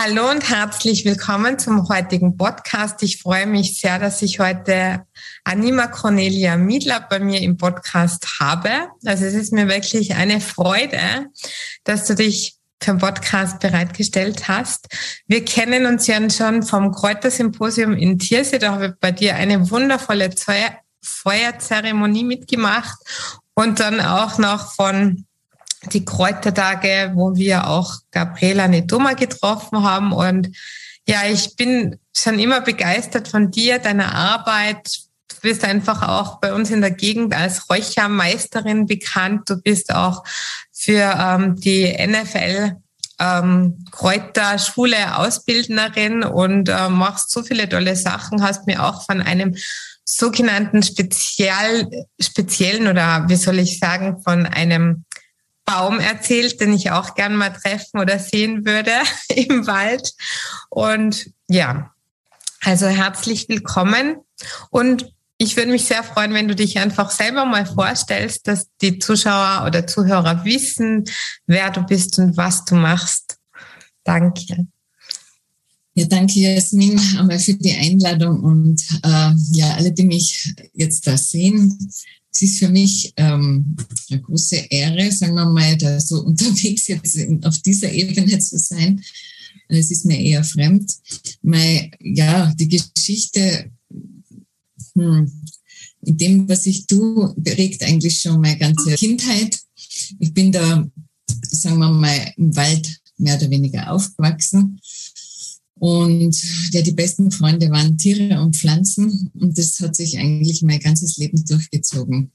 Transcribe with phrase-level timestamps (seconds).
[0.00, 3.02] Hallo und herzlich willkommen zum heutigen Podcast.
[3.02, 5.04] Ich freue mich sehr, dass ich heute
[5.42, 8.70] Anima Cornelia Miedler bei mir im Podcast habe.
[9.04, 11.26] Also es ist mir wirklich eine Freude,
[11.82, 14.86] dass du dich für den Podcast bereitgestellt hast.
[15.26, 18.60] Wir kennen uns ja schon vom Kräutersymposium in Tiersee.
[18.60, 20.30] Da habe ich bei dir eine wundervolle
[21.02, 22.98] Feuerzeremonie mitgemacht
[23.54, 25.26] und dann auch noch von
[25.92, 30.12] die Kräutertage, wo wir auch Gabriela Netoma getroffen haben.
[30.12, 30.50] Und
[31.06, 35.00] ja, ich bin schon immer begeistert von dir, deiner Arbeit.
[35.28, 39.48] Du bist einfach auch bei uns in der Gegend als Räuchermeisterin bekannt.
[39.48, 40.24] Du bist auch
[40.72, 42.76] für ähm, die NFL
[43.20, 48.42] ähm, Kräuterschule Ausbildnerin und äh, machst so viele tolle Sachen.
[48.42, 49.56] Hast mir auch von einem
[50.04, 55.04] sogenannten speziell, speziellen oder wie soll ich sagen, von einem
[55.68, 58.92] Baum erzählt, den ich auch gern mal treffen oder sehen würde
[59.28, 60.14] im Wald.
[60.70, 61.92] Und ja,
[62.62, 64.16] also herzlich willkommen.
[64.70, 68.98] Und ich würde mich sehr freuen, wenn du dich einfach selber mal vorstellst, dass die
[68.98, 71.04] Zuschauer oder Zuhörer wissen,
[71.46, 73.36] wer du bist und was du machst.
[74.04, 74.66] Danke.
[75.94, 81.18] Ja, danke Jasmin einmal für die Einladung und äh, ja, alle, die mich jetzt da
[81.18, 81.76] sehen,
[82.32, 83.76] es ist für mich ähm,
[84.10, 89.02] eine große Ehre, sagen wir mal, da so unterwegs jetzt auf dieser Ebene zu sein.
[89.68, 90.94] Es ist mir eher fremd.
[91.42, 93.70] Mein, ja, die Geschichte,
[94.94, 95.30] hm,
[96.02, 99.58] in dem, was ich tue, prägt eigentlich schon meine ganze Kindheit.
[100.18, 100.88] Ich bin da,
[101.50, 104.80] sagen wir mal, im Wald mehr oder weniger aufgewachsen.
[105.78, 106.36] Und
[106.72, 109.30] ja, die besten Freunde waren Tiere und Pflanzen.
[109.34, 112.30] Und das hat sich eigentlich mein ganzes Leben durchgezogen.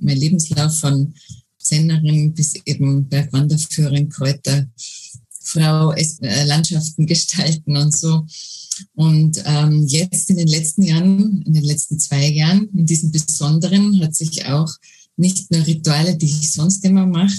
[0.00, 1.14] Mein Lebenslauf von
[1.58, 4.66] Sennerin bis eben Bergwanderführerin, Kräuter,
[5.42, 8.26] Frau, äh, Landschaften gestalten und so.
[8.94, 14.00] Und ähm, jetzt in den letzten Jahren, in den letzten zwei Jahren, in diesem Besonderen
[14.00, 14.72] hat sich auch
[15.16, 17.36] nicht nur Rituale, die ich sonst immer mache,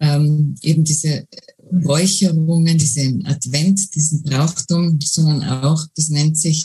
[0.00, 1.26] ähm, eben diese
[1.72, 6.64] Räucherungen, diesen Advent, diesen Brauchtum, sondern auch, das nennt sich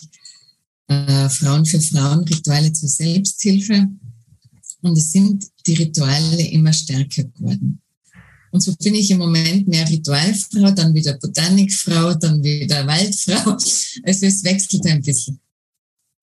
[0.88, 3.88] äh, Frauen für Frauen, Rituale zur Selbsthilfe.
[4.82, 7.82] Und es sind die Rituale immer stärker geworden.
[8.52, 13.58] Und so bin ich im Moment mehr Ritualfrau, dann wieder Botanikfrau, dann wieder Waldfrau.
[14.04, 15.40] Also es wechselt ein bisschen.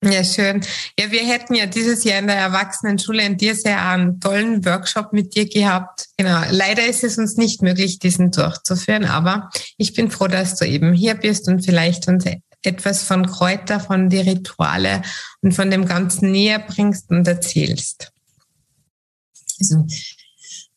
[0.05, 0.61] Ja, schön.
[0.99, 5.13] Ja, wir hätten ja dieses Jahr in der Erwachsenenschule in dir sehr einen tollen Workshop
[5.13, 6.07] mit dir gehabt.
[6.17, 6.41] Genau.
[6.51, 10.93] Leider ist es uns nicht möglich, diesen durchzuführen, aber ich bin froh, dass du eben
[10.93, 12.27] hier bist und vielleicht uns
[12.63, 15.03] etwas von Kräuter, von die Rituale
[15.41, 18.13] und von dem Ganzen näher bringst und erzählst.
[19.59, 19.85] Also,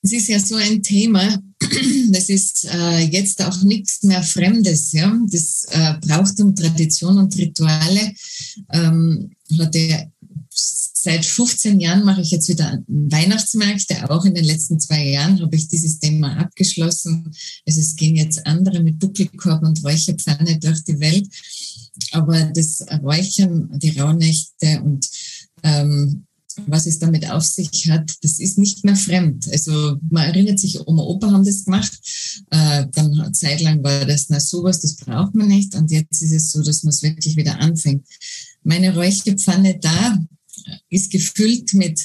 [0.02, 1.38] es ist ja so ein Thema,
[2.12, 4.92] das ist äh, jetzt auch nichts mehr Fremdes.
[4.92, 5.18] Ja?
[5.30, 8.14] Das äh, Brauchtum, Tradition und Rituale
[8.72, 10.12] ähm, hatte
[11.02, 14.10] seit 15 Jahren mache ich jetzt wieder Weihnachtsmärkte.
[14.10, 17.32] Auch in den letzten zwei Jahren habe ich dieses Thema abgeschlossen.
[17.66, 21.28] Also es gehen jetzt andere mit Buckelkorb und Räucherpfanne durch die Welt.
[22.12, 25.10] Aber das Räuchern, die Rauhnächte und
[25.64, 26.26] ähm,
[26.68, 29.48] was es damit auf sich hat, das ist nicht mehr fremd.
[29.52, 31.92] Also man erinnert sich, Oma, Opa haben das gemacht.
[32.50, 35.76] Äh, dann zeitlang war das, na sowas, das braucht man nicht.
[35.76, 38.06] Und jetzt ist es so, dass man es wirklich wieder anfängt.
[38.64, 40.20] Meine Räucherpfanne da
[40.90, 42.00] ist gefüllt mit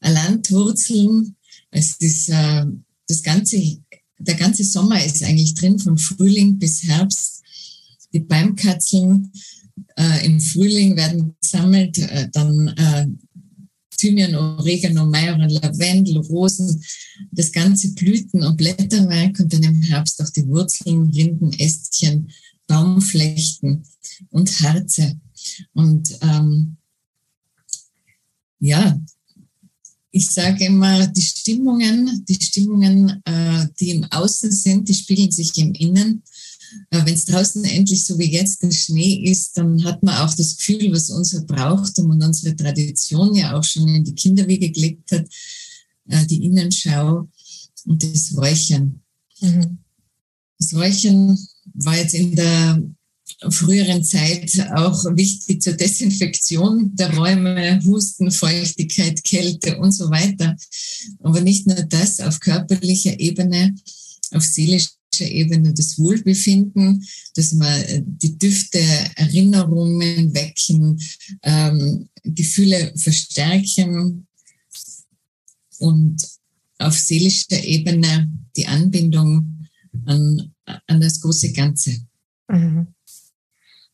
[0.00, 1.36] Landwurzeln.
[1.70, 2.64] Es ist äh,
[3.06, 3.78] das ganze,
[4.18, 7.42] der ganze Sommer ist eigentlich drin, von Frühling bis Herbst.
[8.12, 9.30] Die Baumkatzeln
[9.96, 13.06] äh, im Frühling werden gesammelt, äh, dann äh,
[14.00, 16.82] Thymian, Oregano, Majoran, Lavendel, Rosen,
[17.30, 22.30] das ganze Blüten- und Blätterwerk und dann im Herbst auch die Wurzeln, Rinden, Ästchen,
[22.66, 23.82] Baumflechten
[24.30, 25.20] und Harze.
[25.74, 26.76] Und ähm,
[28.60, 29.00] ja,
[30.12, 35.56] ich sage immer, die Stimmungen, die Stimmungen, äh, die im Außen sind, die spiegeln sich
[35.58, 36.22] im Innen.
[36.90, 40.56] Wenn es draußen endlich so wie jetzt der Schnee ist, dann hat man auch das
[40.56, 45.26] Gefühl, was unser Brauchtum und unsere Tradition ja auch schon in die Kinderwege gelegt hat,
[46.08, 47.28] äh, die Innenschau
[47.86, 49.00] und das Räuchern.
[49.40, 49.78] Mhm.
[50.58, 51.38] Das Räuchern
[51.74, 52.82] war jetzt in der
[53.48, 60.56] früheren Zeit auch wichtig zur Desinfektion der Räume, Husten, Feuchtigkeit, Kälte und so weiter.
[61.20, 63.74] Aber nicht nur das, auf körperlicher Ebene,
[64.32, 64.90] auf seelischer
[65.24, 68.80] Ebene das Wohlbefinden, dass man äh, die Düfte,
[69.16, 71.00] Erinnerungen wecken,
[71.42, 74.26] ähm, Gefühle verstärken
[75.78, 76.26] und
[76.78, 79.66] auf seelischer Ebene die Anbindung
[80.06, 80.54] an,
[80.86, 81.98] an das große Ganze.
[82.48, 82.88] Mhm.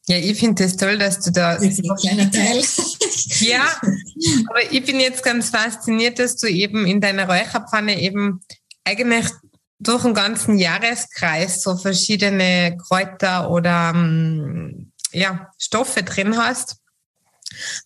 [0.09, 1.55] Ja, ich finde es das toll, dass du da.
[1.57, 2.63] Das ist ein kleiner Teil.
[3.41, 3.67] ja,
[4.49, 8.41] aber ich bin jetzt ganz fasziniert, dass du eben in deiner Räucherpfanne eben
[8.85, 9.27] eigentlich
[9.79, 16.77] durch den ganzen Jahreskreis so verschiedene Kräuter oder ähm, ja, Stoffe drin hast.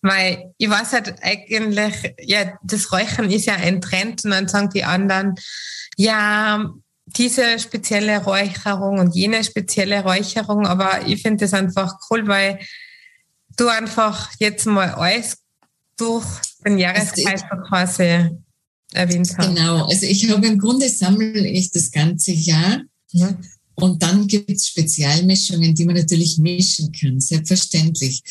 [0.01, 4.69] Weil ich weiß halt eigentlich, ja, das Räuchern ist ja ein Trend und dann sagen
[4.69, 5.35] die anderen,
[5.97, 6.71] ja,
[7.05, 12.59] diese spezielle Räucherung und jene spezielle Räucherung, aber ich finde das einfach cool, weil
[13.57, 15.37] du einfach jetzt mal alles
[15.97, 16.25] durch
[16.65, 18.29] den Jahreskreis quasi
[18.93, 19.55] erwähnt hast.
[19.55, 23.37] Genau, also ich habe im Grunde sammle ich das ganze Jahr ja.
[23.75, 28.23] und dann gibt es Spezialmischungen, die man natürlich mischen kann, selbstverständlich.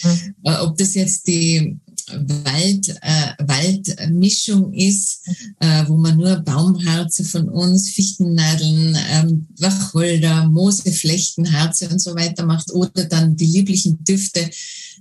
[0.45, 0.63] Ja.
[0.65, 1.79] Ob das jetzt die
[2.13, 5.21] Wald, äh, Waldmischung ist,
[5.61, 12.45] äh, wo man nur Baumharze von uns, Fichtennadeln, ähm, Wacholder, Mooseflechten, Harze und so weiter
[12.45, 14.51] macht oder dann die lieblichen Düfte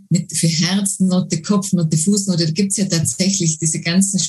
[0.10, 2.46] mit für Herznote, Kopfnote, Fußnote.
[2.46, 4.20] Da gibt's ja tatsächlich diese ganzen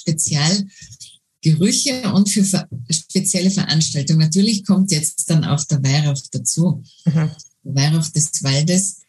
[1.40, 2.44] Spezialgerüche und für
[2.90, 4.20] spezielle Veranstaltungen.
[4.20, 6.82] Natürlich kommt jetzt dann auch der Weihrauch dazu.
[7.04, 7.30] Mhm.
[7.64, 9.00] Der Weihrauch des Waldes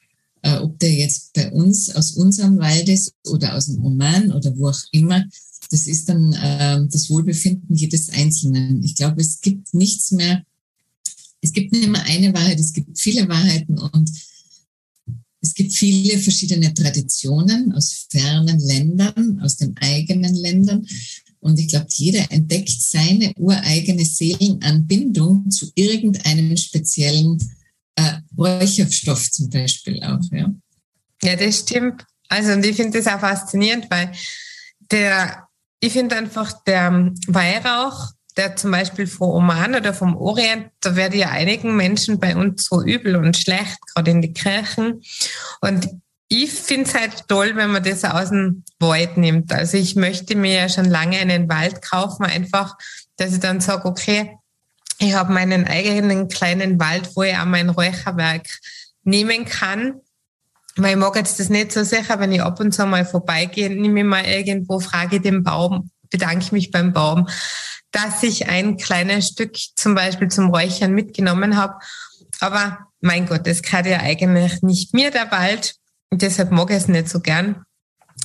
[0.43, 4.55] äh, ob der jetzt bei uns aus unserem Wald ist oder aus dem Oman oder
[4.57, 5.23] wo auch immer,
[5.69, 8.83] das ist dann äh, das Wohlbefinden jedes Einzelnen.
[8.83, 10.43] Ich glaube, es gibt nichts mehr,
[11.41, 14.11] es gibt nicht mehr eine Wahrheit, es gibt viele Wahrheiten und
[15.43, 20.85] es gibt viele verschiedene Traditionen aus fernen Ländern, aus den eigenen Ländern.
[21.41, 27.37] Und ich glaube, jeder entdeckt seine ureigene Seelenanbindung zu irgendeinem speziellen
[27.95, 30.19] äh, Räucherstoff zum Beispiel auch.
[30.31, 30.53] Ja,
[31.23, 32.05] ja das stimmt.
[32.29, 34.11] Also und ich finde das auch faszinierend, weil
[34.91, 35.47] der,
[35.79, 41.17] ich finde einfach der Weihrauch, der zum Beispiel vom Oman oder vom Orient, da werde
[41.17, 45.01] ja einigen Menschen bei uns so übel und schlecht, gerade in die Kirchen.
[45.59, 45.89] Und
[46.33, 49.51] ich finde es halt toll, wenn man das aus dem Wald nimmt.
[49.51, 52.77] Also ich möchte mir ja schon lange einen Wald kaufen, einfach,
[53.17, 54.37] dass ich dann sage, okay,
[54.97, 58.47] ich habe meinen eigenen kleinen Wald, wo ich auch mein Räucherwerk
[59.03, 59.95] nehmen kann.
[60.77, 63.69] Weil ich mag jetzt das nicht so sicher, wenn ich ab und zu mal vorbeigehe,
[63.69, 67.27] nehme ich mal irgendwo, frage den Baum, bedanke mich beim Baum,
[67.91, 71.73] dass ich ein kleines Stück zum Beispiel zum Räuchern mitgenommen habe.
[72.39, 75.75] Aber mein Gott, das gehört ja eigentlich nicht mir, der Wald.
[76.11, 77.63] Und deshalb mag ich es nicht so gern.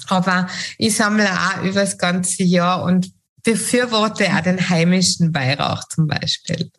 [0.09, 0.49] Aber
[0.79, 3.13] ich sammle auch über das ganze Jahr und
[3.43, 6.71] befürworte auch den heimischen Weihrauch zum Beispiel.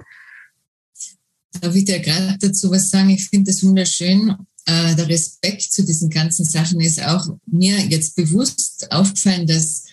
[1.62, 3.10] Darf ich dir gerade dazu was sagen?
[3.10, 4.36] Ich finde es wunderschön.
[4.66, 9.86] Äh, der Respekt zu diesen ganzen Sachen ist auch mir jetzt bewusst aufgefallen, dass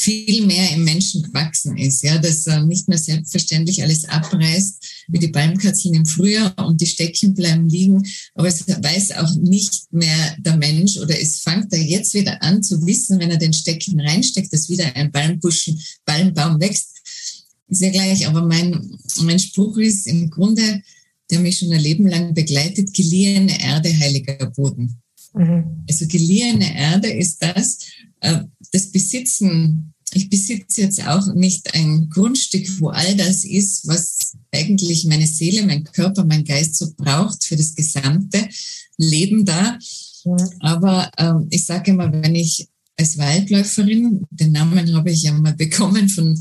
[0.00, 5.18] viel mehr im Menschen gewachsen ist, ja, dass er nicht mehr selbstverständlich alles abreißt, wie
[5.18, 8.06] die Palmkatzeln im Frühjahr und die Steckchen bleiben liegen,
[8.36, 12.62] aber es weiß auch nicht mehr der Mensch oder es fängt er jetzt wieder an
[12.62, 16.98] zu wissen, wenn er den Steckchen reinsteckt, dass wieder ein Palmbuschen, Palmbaum wächst,
[17.66, 20.80] ist ja gleich, aber mein, mein Spruch ist im Grunde,
[21.28, 25.02] der mich schon ein Leben lang begleitet, geliehene Erde, heiliger Boden.
[25.34, 25.84] Mhm.
[25.88, 27.78] Also geliehene Erde ist das,
[28.20, 34.36] äh, das Besitzen, ich besitze jetzt auch nicht ein Grundstück, wo all das ist, was
[34.52, 38.48] eigentlich meine Seele, mein Körper, mein Geist so braucht für das gesamte
[38.96, 39.78] Leben da.
[40.60, 45.54] Aber ähm, ich sage immer, wenn ich als Waldläuferin, den Namen habe ich ja mal
[45.54, 46.38] bekommen von,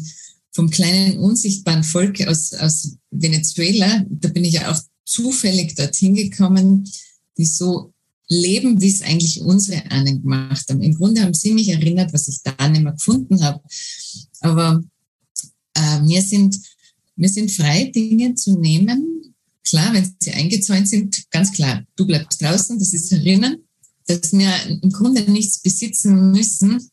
[0.51, 6.89] vom kleinen unsichtbaren Volk aus, aus Venezuela, da bin ich ja auch zufällig dorthin gekommen,
[7.37, 7.93] die so
[8.29, 10.81] leben, wie es eigentlich unsere Ahnen gemacht haben.
[10.81, 13.61] Im Grunde haben sie mich erinnert, was ich da nicht mehr gefunden habe.
[14.41, 14.83] Aber
[15.73, 16.59] äh, wir, sind,
[17.15, 19.35] wir sind frei, Dinge zu nehmen.
[19.63, 23.57] Klar, wenn sie eingezäunt sind, ganz klar, du bleibst draußen, das ist erinnern,
[24.07, 26.89] dass wir im Grunde nichts besitzen müssen,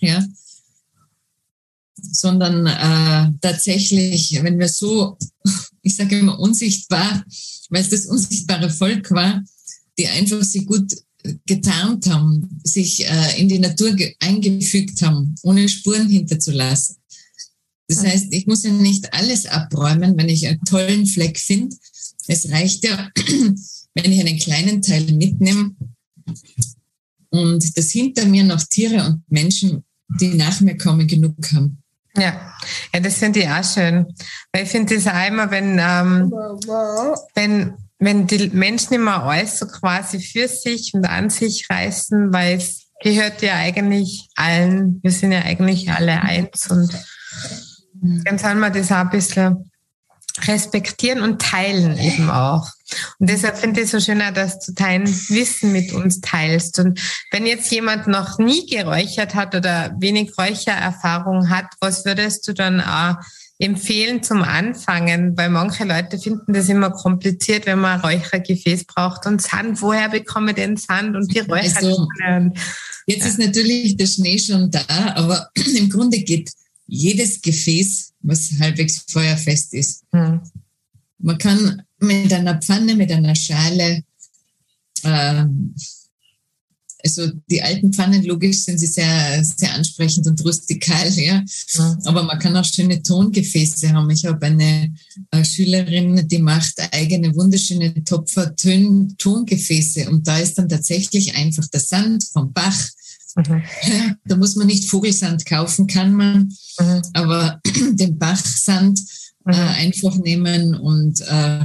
[0.00, 0.24] ja,
[2.00, 5.16] sondern äh, tatsächlich, wenn wir so,
[5.82, 7.24] ich sage immer unsichtbar,
[7.70, 9.42] weil es das unsichtbare Volk war,
[9.98, 10.92] die einfach sich gut
[11.46, 16.96] getarnt haben, sich äh, in die Natur eingefügt haben, ohne Spuren hinterzulassen.
[17.88, 21.76] Das heißt, ich muss ja nicht alles abräumen, wenn ich einen tollen Fleck finde.
[22.26, 23.10] Es reicht ja,
[23.94, 25.74] wenn ich einen kleinen Teil mitnehme
[27.30, 29.84] und dass hinter mir noch Tiere und Menschen,
[30.20, 31.82] die nach mir kommen, genug haben.
[32.16, 32.54] Ja,
[32.92, 34.06] ja das finde ich auch schön.
[34.52, 36.30] Weil ich finde das auch immer, wenn, ähm,
[37.34, 42.56] wenn wenn die Menschen immer alles so quasi für sich und an sich reißen, weil
[42.56, 46.92] es gehört ja eigentlich allen, wir sind ja eigentlich alle eins und
[48.24, 49.70] dann soll man das auch ein bisschen
[50.46, 52.66] respektieren und teilen eben auch.
[53.20, 56.80] Und deshalb finde ich es so schöner, dass du dein Wissen mit uns teilst.
[56.80, 62.52] Und wenn jetzt jemand noch nie geräuchert hat oder wenig Räuchererfahrung hat, was würdest du
[62.52, 63.16] dann auch
[63.62, 65.36] empfehlen zum Anfangen?
[65.36, 69.80] Weil manche Leute finden das immer kompliziert, wenn man ein Räuchergefäß braucht und Sand.
[69.80, 71.76] Woher bekomme ich den Sand und die Räucher?
[71.76, 72.08] Also,
[73.06, 76.50] jetzt ist natürlich der Schnee schon da, aber im Grunde geht
[76.86, 80.04] jedes Gefäß, was halbwegs feuerfest ist.
[80.12, 80.40] Hm.
[81.18, 84.02] Man kann mit einer Pfanne, mit einer Schale,
[85.04, 85.44] äh,
[87.04, 91.42] also die alten Pfannen, logisch sind sie sehr, sehr ansprechend und rustikal, ja.
[92.04, 94.10] Aber man kann auch schöne Tongefäße haben.
[94.10, 94.94] Ich habe eine
[95.30, 102.24] äh, Schülerin, die macht eigene wunderschöne Topfer-Tongefäße und da ist dann tatsächlich einfach der Sand
[102.32, 102.88] vom Bach.
[103.36, 103.62] Mhm.
[104.24, 107.02] Da muss man nicht Vogelsand kaufen, kann man, mhm.
[107.14, 107.60] aber
[107.92, 109.00] den Bachsand
[109.46, 109.58] äh, mhm.
[109.58, 111.64] einfach nehmen und äh,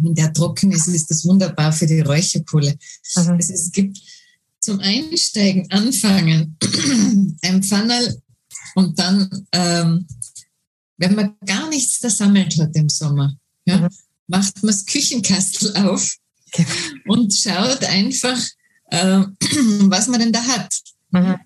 [0.00, 2.72] wenn der trocken ist, ist das wunderbar für die Räucherkohle.
[2.72, 2.78] Mhm.
[3.14, 3.98] Also es gibt
[4.66, 6.56] zum Einsteigen anfangen,
[7.42, 8.20] ein Pfannerl
[8.74, 10.06] und dann, ähm,
[10.98, 13.32] wenn man gar nichts versammelt hat im Sommer,
[13.64, 13.88] ja, mhm.
[14.26, 16.16] macht man das Küchenkastel auf
[16.48, 16.66] okay.
[17.06, 18.38] und schaut einfach,
[18.90, 19.20] äh,
[19.82, 20.74] was man denn da hat.
[21.12, 21.36] Mhm.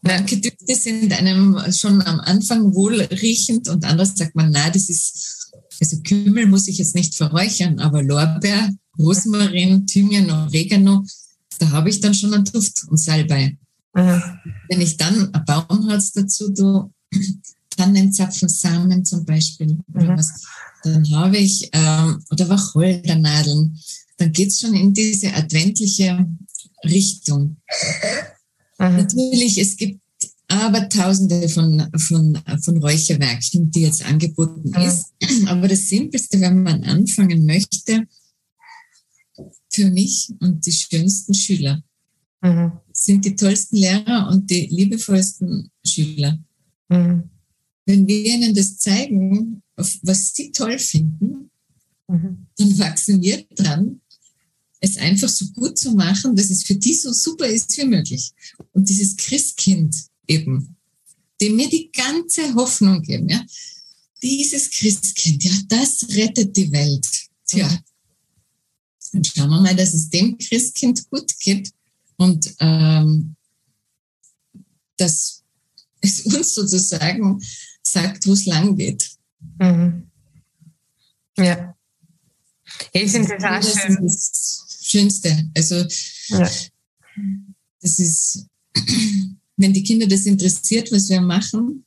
[0.00, 5.52] Manche Düfte sind einem schon am Anfang wohlriechend und anders sagt man, na, das ist,
[5.78, 11.04] also Kümmel muss ich jetzt nicht verräuchern, aber Lorbeer, Rosmarin, Thymian, Oregano,
[11.62, 13.56] da habe ich dann schon einen Duft und Salbei.
[13.94, 14.22] Mhm.
[14.68, 16.90] Wenn ich dann ein Baumholz dazu tue,
[17.76, 20.20] Tannenzapfensamen zum Beispiel, mhm.
[20.82, 23.78] dann habe ich, ähm, oder Wacholdernadeln,
[24.16, 26.26] dann geht es schon in diese adventliche
[26.84, 27.58] Richtung.
[28.78, 28.96] Mhm.
[28.96, 30.00] Natürlich, es gibt
[30.48, 35.12] aber tausende von, von, von Räucherwerken, die jetzt angeboten ist.
[35.46, 38.06] Aber das Simpelste, wenn man anfangen möchte,
[39.72, 41.82] für mich und die schönsten Schüler
[42.42, 42.72] mhm.
[42.92, 46.38] sind die tollsten Lehrer und die liebevollsten Schüler.
[46.88, 47.30] Mhm.
[47.86, 51.50] Wenn wir ihnen das zeigen, was sie toll finden,
[52.08, 52.46] mhm.
[52.56, 54.00] dann wachsen wir dran
[54.82, 58.32] es einfach so gut zu machen, dass es für die so super ist wie möglich.
[58.72, 60.76] Und dieses Christkind eben,
[61.40, 63.40] dem mir die ganze Hoffnung geben, ja,
[64.22, 67.06] dieses Christkind, ja, das rettet die Welt.
[67.46, 67.80] Tja,
[69.12, 71.72] dann schauen wir mal, dass es dem Christkind gut geht
[72.16, 73.36] und ähm,
[74.96, 75.42] dass
[76.00, 77.40] es uns sozusagen
[77.82, 79.10] sagt, wo es lang geht.
[79.58, 80.06] Mhm.
[81.36, 81.74] Ja.
[82.92, 84.10] Ich finde das auch schön.
[84.82, 85.50] Schönste.
[85.56, 85.76] Also
[86.28, 86.50] ja.
[87.80, 88.46] das ist,
[89.56, 91.84] wenn die Kinder das interessiert, was wir machen,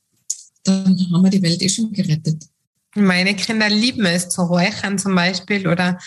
[0.64, 2.48] dann haben wir die Welt eh schon gerettet.
[2.94, 5.98] Meine Kinder lieben es zu räuchern zum Beispiel oder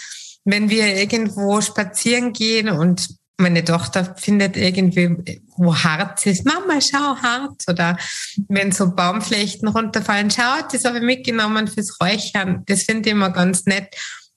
[0.46, 7.16] wenn wir irgendwo spazieren gehen und meine Tochter findet irgendwie, wo Harz ist, Mama, schau
[7.16, 7.66] Harz.
[7.70, 7.98] Oder
[8.50, 12.64] wenn so Baumflechten runterfallen, schau, das habe ich mitgenommen fürs Räuchern.
[12.66, 13.96] Das finde ich immer ganz nett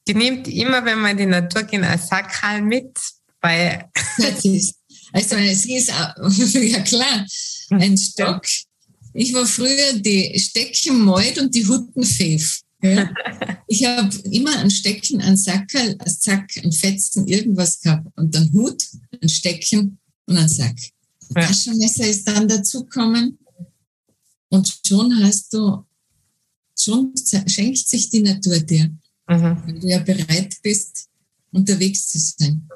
[0.09, 2.91] die nimmt immer, wenn wir in die Natur gehen, ein Sackhal mit,
[3.41, 3.89] weil.
[5.13, 5.93] also sie ist
[6.55, 7.27] ja klar,
[7.71, 8.43] ein Stock.
[9.15, 12.61] Ich war früher die Steckenmeut und die Huttenpfeff.
[12.83, 13.11] Ja.
[13.73, 18.07] Ich habe immer ein Stecken, ein Sackerl, ein Sack, ein Fetzen, irgendwas gehabt.
[18.17, 18.87] Und dann Hut,
[19.23, 20.77] ein Stecken und ein Sack.
[21.35, 21.47] Ja.
[21.47, 23.39] Taschenmesser ist dann dazugekommen.
[24.51, 25.87] Und schon hast du,
[26.79, 27.15] schon
[27.47, 28.91] schenkt sich die Natur dir.
[29.27, 29.63] Mhm.
[29.65, 31.09] Wenn du ja bereit bist,
[31.51, 32.69] unterwegs zu sein.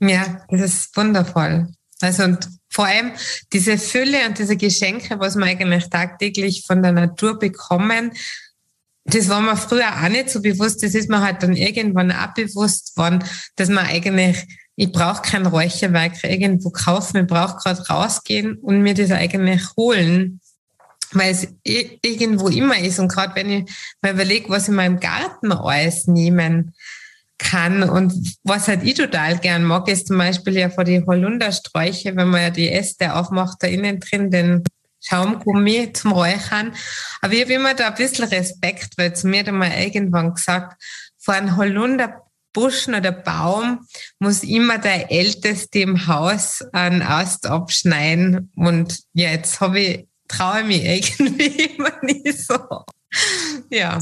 [0.00, 1.72] Ja, das ist wundervoll.
[2.00, 3.10] Also und vor allem
[3.52, 8.12] diese Fülle und diese Geschenke, was wir eigentlich tagtäglich von der Natur bekommen,
[9.14, 10.82] das war mir früher auch nicht so bewusst.
[10.82, 13.24] Das ist mir halt dann irgendwann auch bewusst worden,
[13.56, 18.94] dass man eigentlich, ich brauche kein Räucherwerk irgendwo kaufen, ich brauche gerade rausgehen und mir
[18.94, 20.40] das eigentlich holen
[21.12, 22.98] weil es irgendwo immer ist.
[22.98, 26.74] Und gerade wenn ich mal überlege, was in meinem Garten alles nehmen
[27.38, 28.12] kann und
[28.44, 32.42] was halt ich total gern mag, ist zum Beispiel ja vor die Holundersträuche, wenn man
[32.42, 34.62] ja die Äste aufmacht, da innen drin den
[35.00, 36.74] Schaumgummi zum Räuchern.
[37.20, 40.82] Aber ich habe immer da ein bisschen Respekt, weil zu mir hat mal irgendwann gesagt,
[41.18, 43.86] vor einem Holunderbuschen oder Baum
[44.18, 48.52] muss immer der Älteste im Haus einen Ast abschneiden.
[48.56, 52.58] Und ja, jetzt habe ich traue mich irgendwie immer nicht so.
[53.70, 53.98] Ja.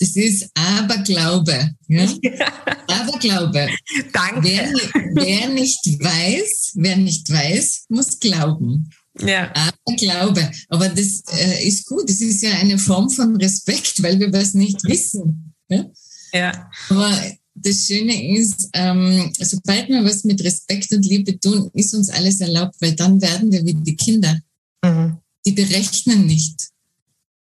[0.00, 1.70] Das ist Aberglaube.
[1.88, 2.04] Ja?
[2.22, 2.46] ja.
[2.86, 3.68] Aberglaube.
[4.12, 4.42] Danke.
[4.42, 4.72] Wer,
[5.14, 8.90] wer, nicht weiß, wer nicht weiß, muss glauben.
[9.20, 9.52] Ja.
[9.54, 10.50] Aberglaube.
[10.68, 12.08] Aber das äh, ist gut.
[12.08, 15.54] Das ist ja eine Form von Respekt, weil wir was nicht wissen.
[15.68, 15.90] Ja.
[16.32, 16.70] ja.
[16.88, 17.12] Aber
[17.54, 22.40] das Schöne ist, ähm, sobald wir was mit Respekt und Liebe tun, ist uns alles
[22.40, 24.38] erlaubt, weil dann werden wir wie die Kinder.
[24.84, 25.18] Mhm.
[25.44, 26.68] Die berechnen nicht.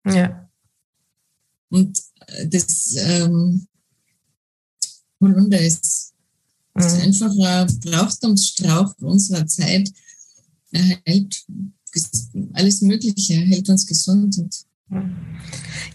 [0.07, 0.49] Ja.
[1.71, 3.67] Und äh, das ähm,
[5.21, 6.13] Holunder ist,
[6.75, 6.83] mhm.
[6.83, 9.91] ist einfach ein Brauchtumsstrauch unserer Zeit.
[10.75, 11.45] Er hält
[12.53, 14.67] alles Mögliche, er hält uns gesund und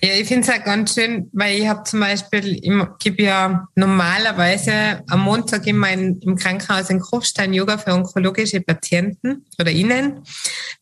[0.02, 3.68] ja, ich finde es auch ganz schön, weil ich habe zum Beispiel, ich gebe ja
[3.76, 10.24] normalerweise am Montag immer in, im Krankenhaus in Kufstein Yoga für onkologische Patienten oder Ihnen,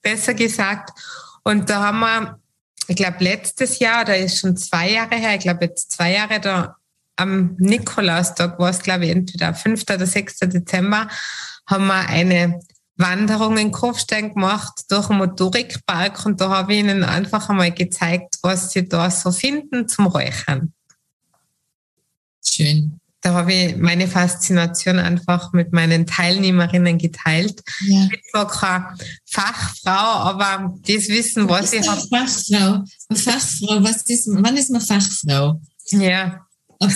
[0.01, 0.91] besser gesagt.
[1.43, 2.39] Und da haben wir,
[2.87, 6.39] ich glaube, letztes Jahr, da ist schon zwei Jahre her, ich glaube jetzt zwei Jahre,
[6.39, 6.75] da
[7.17, 9.81] am Nikolaustag war es, glaube ich, entweder 5.
[9.81, 10.39] oder 6.
[10.39, 11.07] Dezember,
[11.65, 12.59] haben wir eine
[12.97, 18.37] Wanderung in Kufstein gemacht durch den Motorikpark und da habe ich ihnen einfach einmal gezeigt,
[18.41, 20.73] was sie da so finden zum Räuchern.
[22.43, 22.99] Schön.
[23.21, 27.61] Da habe ich meine Faszination einfach mit meinen Teilnehmerinnen geteilt.
[27.87, 28.03] Ja.
[28.03, 31.99] Ich bin zwar keine Fachfrau, aber das Wissen, was, ich habe.
[31.99, 35.59] Fachfrau, Fachfrau, was ist, wann ist man Fachfrau?
[35.89, 36.45] Ja.
[36.79, 36.93] Aber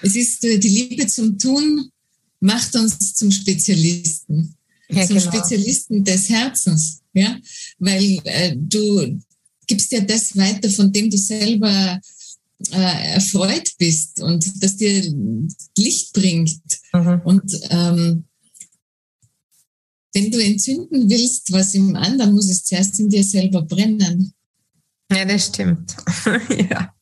[0.00, 1.90] es ist die Liebe zum Tun
[2.40, 4.54] macht uns zum Spezialisten,
[4.88, 5.32] ja, zum genau.
[5.32, 7.36] Spezialisten des Herzens, ja,
[7.78, 9.18] weil äh, du
[9.66, 12.00] gibst ja das weiter, von dem du selber
[12.70, 15.02] äh, erfreut bist und das dir
[15.76, 16.60] Licht bringt.
[16.92, 17.20] Mhm.
[17.24, 18.24] Und ähm,
[20.14, 24.32] wenn du entzünden willst, was im anderen, muss es zuerst in dir selber brennen.
[25.12, 25.96] Ja, das stimmt.
[26.70, 26.92] ja.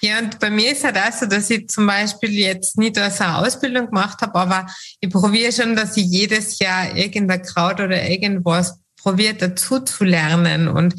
[0.00, 3.02] Ja, und bei mir ist halt auch so, dass ich zum Beispiel jetzt nicht so
[3.02, 4.66] eine Ausbildung gemacht habe, aber
[5.00, 10.68] ich probiere schon, dass ich jedes Jahr irgendein Kraut oder irgendwas probiert dazu zu lernen.
[10.68, 10.94] Und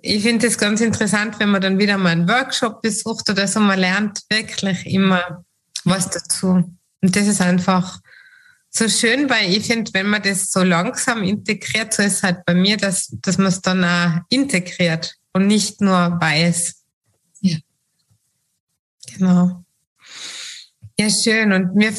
[0.00, 3.60] ich finde es ganz interessant, wenn man dann wieder mal einen Workshop besucht oder so,
[3.60, 5.44] man lernt wirklich immer
[5.84, 6.48] was dazu.
[7.00, 7.98] Und das ist einfach
[8.70, 12.54] so schön, weil ich finde, wenn man das so langsam integriert, so ist halt bei
[12.54, 16.74] mir, dass, dass man es dann auch integriert und nicht nur weiß.
[19.16, 19.64] Genau.
[20.98, 21.52] Ja, schön.
[21.52, 21.94] Und mir,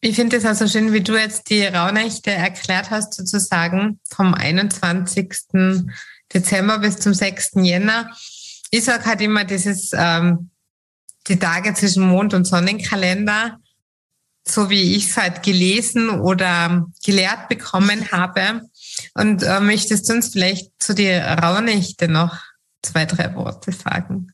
[0.00, 5.86] ich finde es also schön, wie du jetzt die Rauhnächte erklärt hast, sozusagen vom 21.
[6.32, 7.52] Dezember bis zum 6.
[7.56, 8.10] Jänner.
[8.70, 10.50] Ich sage halt immer, ist ähm,
[11.26, 13.58] die Tage zwischen Mond- und Sonnenkalender,
[14.46, 18.62] so wie ich es halt gelesen oder gelehrt bekommen habe.
[19.14, 22.36] Und äh, möchtest du uns vielleicht zu die Rauhnächte noch
[22.82, 24.33] zwei, drei Worte sagen?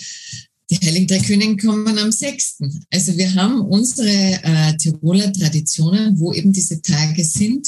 [0.70, 2.60] die Heiligen Drei Könige kommen am 6.
[2.92, 4.08] Also wir haben unsere
[4.44, 7.68] äh, Tiroler Traditionen, wo eben diese Tage sind.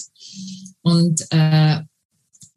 [0.84, 1.80] Und äh,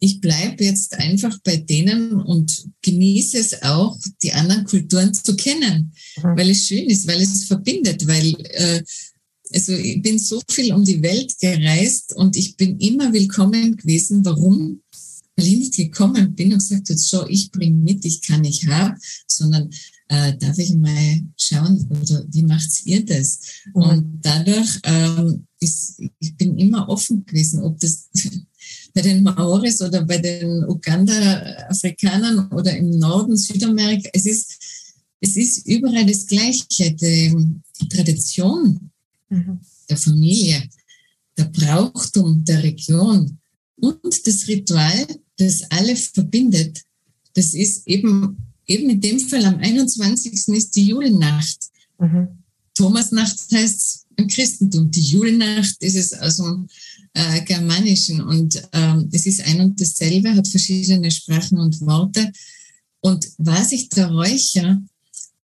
[0.05, 5.93] ich bleibe jetzt einfach bei denen und genieße es auch, die anderen Kulturen zu kennen,
[6.19, 6.37] mhm.
[6.37, 8.83] weil es schön ist, weil es verbindet, weil äh,
[9.53, 14.25] also ich bin so viel um die Welt gereist und ich bin immer willkommen gewesen.
[14.25, 14.83] Warum?
[15.37, 18.67] Weil ich nicht gekommen bin und gesagt habe, schau, ich bringe mit, ich kann nicht
[18.67, 19.71] haben, sondern
[20.09, 23.41] äh, darf ich mal schauen, oder wie macht ihr das?
[23.75, 23.83] Mhm.
[23.83, 28.09] Und dadurch ähm, ist, ich bin immer offen gewesen, ob das
[28.95, 34.09] bei den Maoris oder bei den Uganda-Afrikanern oder im Norden Südamerika.
[34.13, 34.55] Es ist,
[35.21, 36.93] es ist überall das Gleiche.
[36.93, 37.35] Die
[37.89, 38.91] Tradition
[39.29, 39.59] mhm.
[39.91, 40.63] der Familie,
[41.37, 43.37] der Brauchtum der Region
[43.81, 45.07] und das Ritual,
[45.39, 46.83] das alle verbindet,
[47.35, 50.33] das ist eben, eben in dem Fall am 21.
[50.33, 51.59] ist die Julnacht.
[51.99, 52.29] Mhm.
[52.75, 54.89] Thomasnacht heißt im Christentum.
[54.91, 56.69] Die Julnacht ist es aus dem
[57.15, 62.31] äh, Germanischen und ähm, es ist ein und dasselbe, hat verschiedene Sprachen und Worte.
[63.01, 64.83] Und was ich der Räucher,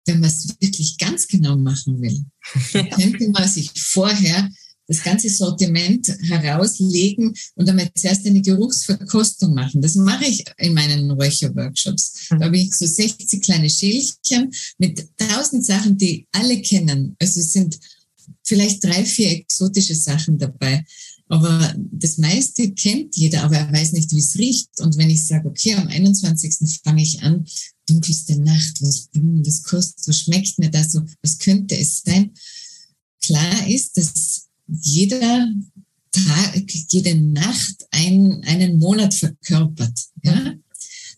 [0.06, 2.24] wenn man es wirklich ganz genau machen will,
[2.96, 4.50] könnte man sich vorher
[4.90, 9.82] das ganze Sortiment herauslegen und damit zuerst eine Geruchsverkostung machen.
[9.82, 12.30] Das mache ich in meinen Räucherworkshops.
[12.30, 17.16] Da habe ich so 60 kleine Schälchen mit tausend Sachen, die alle kennen.
[17.20, 17.80] Also es sind
[18.44, 20.84] vielleicht drei, vier exotische Sachen dabei.
[21.30, 24.82] Aber das meiste kennt jeder, aber er weiß nicht, wie es riecht.
[24.82, 26.82] Und wenn ich sage, okay, am 21.
[26.84, 27.46] fange ich an,
[27.86, 32.32] dunkelste Nacht, was, was kostet, was schmeckt mir das so, was könnte es sein?
[33.22, 35.48] Klar ist, dass jeder
[36.12, 40.00] Tag, jede Nacht ein, einen Monat verkörpert.
[40.24, 40.56] Ja?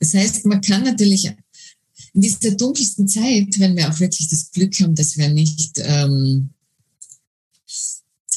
[0.01, 1.31] Das heißt, man kann natürlich
[2.13, 6.49] in dieser dunkelsten Zeit, wenn wir auch wirklich das Glück haben, dass wir nicht ähm,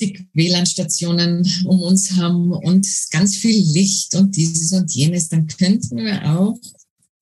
[0.05, 5.97] zig WLAN-Stationen um uns haben und ganz viel Licht und dieses und jenes, dann könnten
[5.97, 6.59] wir auch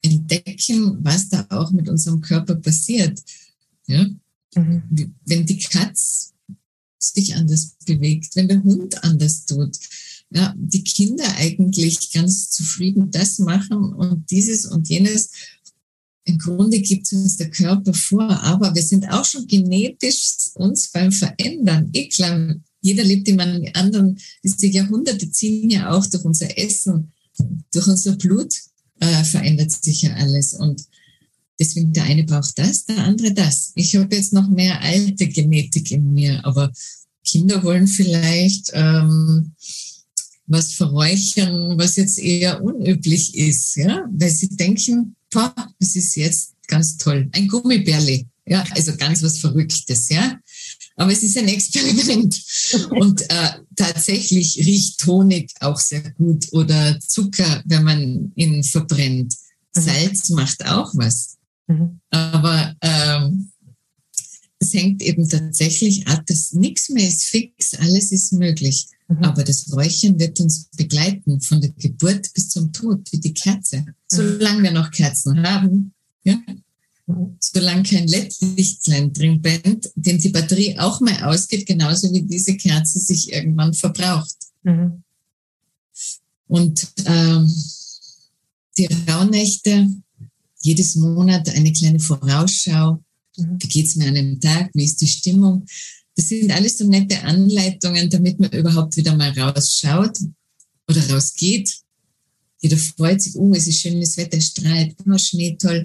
[0.02, 3.22] entdecken, was da auch mit unserem Körper passiert.
[3.86, 4.06] Ja?
[4.54, 5.14] Mhm.
[5.24, 6.32] Wenn die Katz
[6.98, 9.76] sich anders bewegt, wenn der Hund anders tut.
[10.30, 15.30] Ja, die Kinder eigentlich ganz zufrieden das machen und dieses und jenes.
[16.24, 21.10] Im Grunde gibt uns der Körper vor, aber wir sind auch schon genetisch uns beim
[21.10, 21.90] Verändern.
[21.92, 24.18] Ich glaube, jeder lebt in einem anderen.
[24.44, 27.12] Diese Jahrhunderte ziehen ja auch durch unser Essen,
[27.72, 28.52] durch unser Blut
[29.00, 30.52] äh, verändert sich ja alles.
[30.52, 30.84] Und
[31.58, 33.72] deswegen der eine braucht das, der andere das.
[33.76, 36.72] Ich habe jetzt noch mehr alte Genetik in mir, aber
[37.24, 39.52] Kinder wollen vielleicht ähm,
[40.46, 46.54] was verräuchern, was jetzt eher unüblich ist, ja, weil sie denken, boah, das ist jetzt
[46.66, 50.38] ganz toll, ein Gummibärli, ja, also ganz was Verrücktes, ja.
[50.96, 52.42] Aber es ist ein Experiment.
[52.90, 59.34] Und äh, tatsächlich riecht Honig auch sehr gut oder Zucker, wenn man ihn verbrennt.
[59.74, 59.80] Mhm.
[59.80, 61.38] Salz macht auch was.
[61.66, 62.00] Mhm.
[62.10, 63.50] Aber ähm,
[64.58, 68.86] es hängt eben tatsächlich ab, dass nichts mehr ist fix, alles ist möglich.
[69.08, 69.24] Mhm.
[69.24, 73.80] Aber das Räuchern wird uns begleiten von der Geburt bis zum Tod, wie die Kerze.
[73.80, 73.94] Mhm.
[74.06, 75.92] Solange wir noch Kerzen haben,
[76.24, 76.38] ja.
[77.40, 82.98] Solange kein LED-Lichtlein drin brennt, dem die Batterie auch mal ausgeht, genauso wie diese Kerze
[82.98, 84.36] sich irgendwann verbraucht.
[84.62, 85.02] Mhm.
[86.46, 87.52] Und ähm,
[88.78, 89.88] die Rauhnächte,
[90.60, 93.02] jedes Monat eine kleine Vorausschau,
[93.36, 93.58] Mhm.
[93.60, 94.70] Wie geht's mir an einem Tag?
[94.74, 95.64] Wie ist die Stimmung?
[96.14, 100.18] Das sind alles so nette Anleitungen, damit man überhaupt wieder mal rausschaut
[100.88, 101.81] oder rausgeht.
[102.62, 105.84] Jeder freut sich, oh, es ist schönes Wetter, strahlt, oh, Schnee toll.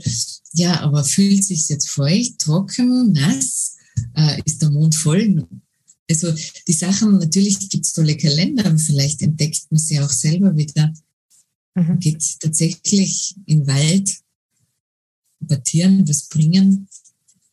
[0.54, 3.78] Ja, aber fühlt sich jetzt feucht, trocken, nass?
[4.14, 5.48] Äh, ist der Mond voll?
[6.10, 6.32] Also
[6.68, 10.94] die Sachen, natürlich gibt's tolle Kalender, vielleicht entdeckt man sie auch selber wieder.
[11.74, 12.00] Mhm.
[12.00, 14.16] Geht tatsächlich in den Wald,
[15.40, 16.88] über Tieren was bringen.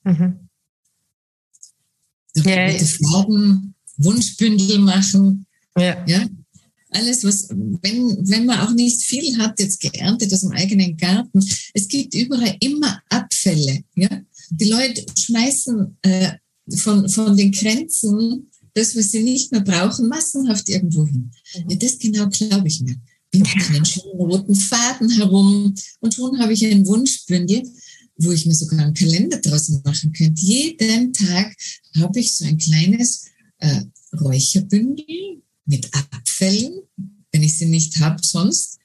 [0.04, 0.48] Mhm.
[2.36, 5.46] Ja, Farben, Wunschbündel machen.
[5.78, 6.04] Ja.
[6.06, 6.26] ja.
[6.94, 11.44] Alles, was, wenn, wenn man auch nicht viel hat, jetzt geerntet aus dem eigenen Garten,
[11.74, 13.82] es gibt überall immer Abfälle.
[13.96, 14.08] Ja?
[14.50, 16.32] Die Leute schmeißen äh,
[16.76, 21.30] von, von den Grenzen das, was sie nicht mehr brauchen, massenhaft irgendwo hin.
[21.56, 21.70] Mhm.
[21.70, 22.96] Ja, das genau glaube ich mir.
[23.30, 27.62] Bin einen schönen roten Faden herum und schon habe ich ein Wunschbündel
[28.16, 30.40] wo ich mir sogar einen Kalender draußen machen könnte.
[30.40, 31.54] Jeden Tag
[31.96, 33.26] habe ich so ein kleines
[33.58, 33.82] äh,
[34.20, 36.80] Räucherbündel mit Abfällen,
[37.32, 38.78] wenn ich sie nicht habe sonst.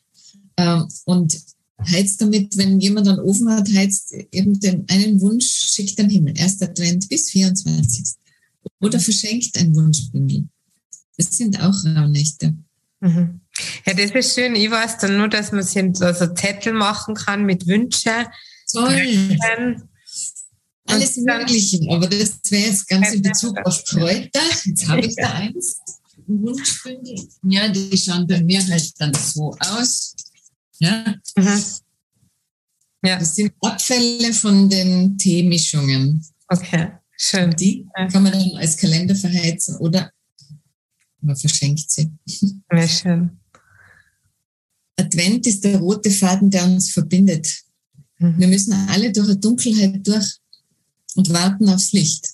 [0.57, 1.39] Ähm, und
[1.79, 6.37] heizt damit, wenn jemand einen Ofen hat, heizt eben den einen Wunsch, schickt den Himmel.
[6.37, 8.15] Erster Advent bis 24.
[8.81, 10.47] Oder verschenkt ein Wunschbündel.
[11.17, 12.53] Das sind auch Raunächte.
[13.01, 13.41] Mhm.
[13.85, 14.55] Ja, das ist schön.
[14.55, 18.25] Ich weiß dann nur, dass man sich so also Zettel machen kann mit Wünschen
[18.71, 19.37] Toll.
[20.85, 24.41] Alles Mögliche, aber das wäre jetzt ganz in Bezug auf Kräuter.
[24.65, 25.77] Jetzt habe ich da eins.
[26.29, 27.27] Wunschbündel.
[27.43, 30.15] Ja, die schauen bei mir halt dann so aus.
[30.79, 31.15] Ja.
[31.35, 31.63] Mhm.
[33.03, 33.19] ja.
[33.19, 36.25] Das sind Abfälle von den Teemischungen.
[36.47, 37.55] Okay, schön.
[37.55, 40.11] Die kann man dann als Kalender verheizen oder
[41.21, 42.11] man verschenkt sie.
[42.25, 43.39] Sehr schön.
[44.97, 47.47] Advent ist der rote Faden, der uns verbindet.
[48.19, 48.39] Mhm.
[48.39, 50.37] Wir müssen alle durch eine Dunkelheit durch
[51.15, 52.29] und warten aufs Licht.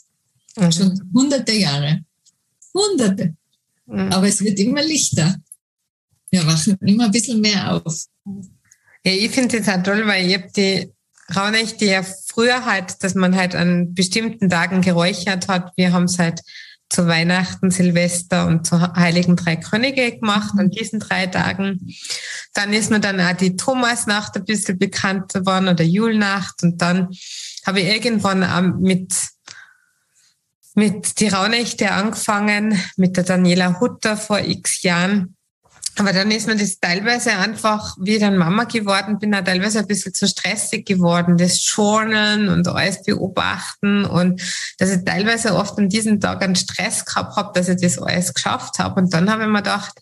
[0.58, 0.72] Mhm.
[0.72, 2.04] Schon hunderte Jahre.
[2.74, 3.36] Hunderte.
[3.86, 4.12] Mhm.
[4.12, 5.36] Aber es wird immer lichter.
[6.32, 8.06] Wir wachen immer ein bisschen mehr auf.
[9.06, 10.92] Ja, ich finde es auch toll, weil ich habe die
[11.36, 15.72] Raunächte ja früher halt, dass man halt an bestimmten Tagen geräuchert hat.
[15.76, 16.42] Wir haben es halt
[16.90, 21.94] zu Weihnachten, Silvester und zu Heiligen Drei Könige gemacht an diesen drei Tagen.
[22.54, 27.10] Dann ist mir dann auch die Thomasnacht ein bisschen bekannt geworden oder Julnacht und dann
[27.66, 29.14] habe ich irgendwann mit
[30.76, 35.36] mit die Rauhnächte angefangen, mit der Daniela Hutter vor x Jahren
[35.98, 39.80] aber dann ist mir das teilweise einfach, wie ich dann Mama geworden bin, auch teilweise
[39.80, 41.38] ein bisschen zu stressig geworden.
[41.38, 44.42] Das Journalen und alles beobachten und
[44.78, 48.34] dass ich teilweise oft an diesem Tag einen Stress gehabt habe, dass ich das alles
[48.34, 49.00] geschafft habe.
[49.00, 49.98] Und dann habe ich mir gedacht,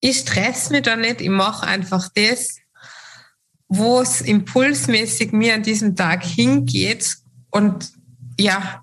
[0.00, 2.58] ich stress mich da nicht, ich mache einfach das,
[3.68, 7.16] wo es impulsmäßig mir an diesem Tag hingeht.
[7.50, 7.90] Und
[8.38, 8.82] ja,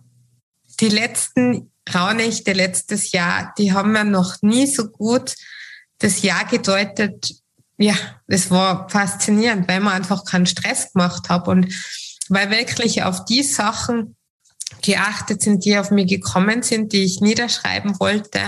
[0.84, 5.36] die letzten Raunächte letztes Jahr, die haben mir noch nie so gut
[6.00, 7.36] das Jahr gedeutet,
[7.78, 7.96] ja,
[8.28, 11.48] es war faszinierend, weil man einfach keinen Stress gemacht hat.
[11.48, 11.74] Und
[12.28, 14.18] weil wirklich auf die Sachen
[14.82, 18.40] geachtet sind, die auf mich gekommen sind, die ich niederschreiben wollte.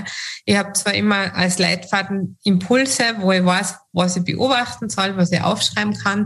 [0.45, 5.31] Ich habe zwar immer als Leitfaden Impulse, wo ich weiß, was ich beobachten soll, was
[5.31, 6.25] ich aufschreiben kann,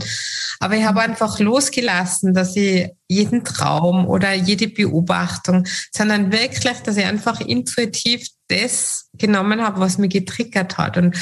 [0.59, 6.97] aber ich habe einfach losgelassen, dass ich jeden Traum oder jede Beobachtung, sondern wirklich, dass
[6.97, 10.97] ich einfach intuitiv das genommen habe, was mich getriggert hat.
[10.97, 11.15] Und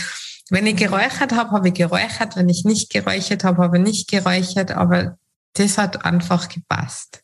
[0.49, 2.35] wenn ich geräuchert habe, habe ich geräuchert.
[2.35, 4.71] Wenn ich nicht geräuchert habe, habe ich nicht geräuchert.
[4.71, 5.17] Aber
[5.53, 7.23] das hat einfach gepasst.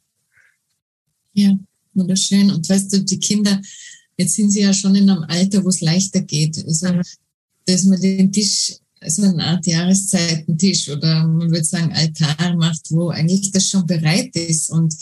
[1.34, 1.58] Ja,
[1.94, 2.52] wunderschön.
[2.52, 3.62] Und weißt du, die Kinder,
[4.18, 6.64] jetzt sind sie ja schon in einem Alter, wo es leichter geht.
[6.66, 7.02] Also, mhm.
[7.66, 13.10] dass man den Tisch, also eine Art Jahreszeitentisch oder man würde sagen Altar macht, wo
[13.10, 14.96] eigentlich das schon bereit ist und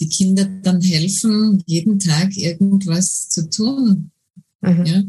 [0.00, 4.10] die Kinder dann helfen, jeden Tag irgendwas zu tun.
[4.60, 4.86] Mhm.
[4.86, 5.02] Ja?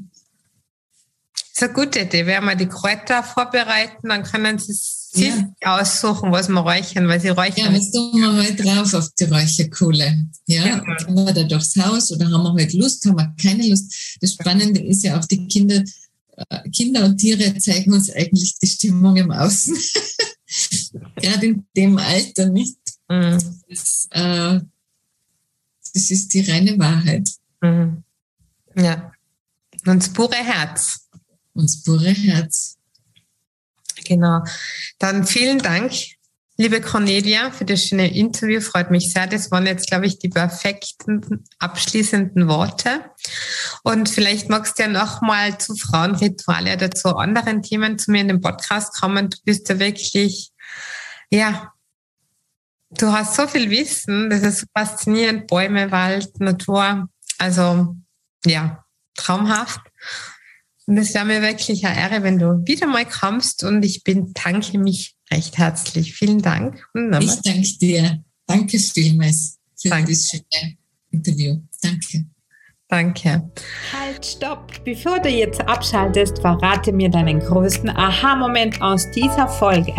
[1.33, 2.25] Das ist eine gute Idee.
[2.25, 4.73] Wenn wir die Kräuter vorbereiten, dann können sie
[5.12, 5.80] sich ja.
[5.80, 7.74] aussuchen, was wir räuchern, weil sie räuchern.
[7.74, 10.28] Ja, was tun wir heute drauf auf die Räucherkohle?
[10.48, 10.80] Ja, ja.
[10.80, 14.17] gehen wir da durchs Haus oder haben wir heute Lust, haben wir keine Lust?
[14.22, 15.84] Das Spannende ist ja auch, die Kinder,
[16.50, 19.76] äh, Kinder und Tiere zeigen uns eigentlich die Stimmung im Außen.
[21.15, 22.78] Gerade in dem Alter nicht.
[23.10, 23.39] Mhm.
[23.67, 24.60] Das, äh,
[25.93, 27.30] das ist die reine Wahrheit.
[27.62, 28.04] Mhm.
[28.76, 29.12] Ja.
[29.86, 31.08] Und das pure Herz.
[31.54, 32.78] Und das pure Herz.
[34.10, 34.43] Genau.
[34.98, 35.93] Dann vielen Dank,
[36.58, 38.60] liebe Cornelia, für das schöne Interview.
[38.60, 39.28] Freut mich sehr.
[39.28, 43.06] Das waren jetzt, glaube ich, die perfekten abschließenden Worte.
[43.84, 48.30] Und vielleicht magst du ja nochmal zu Frauenrituale oder zu anderen Themen zu mir in
[48.30, 49.30] den Podcast kommen.
[49.30, 50.50] Du bist ja wirklich,
[51.30, 51.72] ja,
[52.91, 55.45] Du hast so viel Wissen, das ist faszinierend.
[55.45, 57.08] Bäume, Wald, Natur.
[57.38, 57.95] Also
[58.45, 58.84] ja,
[59.15, 59.82] traumhaft.
[60.89, 64.80] Und es wäre mir wirklich eine Ehre, wenn du wieder mal kommst und ich bedanke
[64.80, 66.15] mich recht herzlich.
[66.15, 66.84] Vielen Dank.
[67.19, 68.23] ich danke dir.
[68.47, 70.08] Danke vielmals für danke.
[70.08, 70.78] dieses schöne
[71.12, 71.58] Interview.
[71.84, 72.25] Danke.
[72.88, 73.52] Danke.
[73.93, 74.84] Halt, stopp!
[74.84, 79.93] Bevor du jetzt abschaltest, verrate mir deinen größten Aha-Moment aus dieser Folge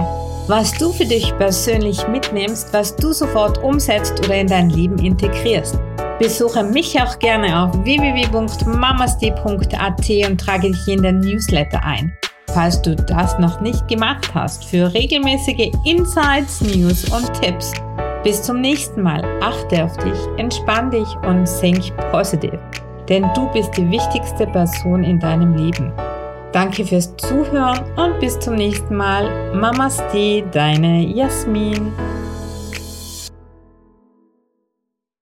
[0.50, 5.78] was du für dich persönlich mitnimmst, was du sofort umsetzt oder in dein Leben integrierst.
[6.20, 12.12] Besuche mich auch gerne auf www.mamasti.at und trage dich in den Newsletter ein.
[12.52, 17.72] Falls du das noch nicht gemacht hast, für regelmäßige Insights, News und Tipps.
[18.22, 19.24] Bis zum nächsten Mal.
[19.40, 22.58] Achte auf dich, entspann dich und think positiv.
[23.08, 25.90] Denn du bist die wichtigste Person in deinem Leben.
[26.52, 29.54] Danke fürs Zuhören und bis zum nächsten Mal.
[29.54, 31.94] Mamaste, deine Jasmin.